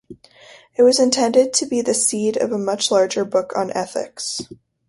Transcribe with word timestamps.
It 0.77 0.81
was 0.81 0.99
intended 0.99 1.53
to 1.53 1.67
be 1.67 1.81
the 1.83 1.93
seed 1.93 2.35
of 2.35 2.51
a 2.51 2.57
much 2.57 2.89
larger 2.89 3.23
book 3.23 3.53
on 3.55 3.71
ethics. 3.73 4.41